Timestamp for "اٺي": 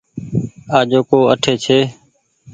1.33-1.53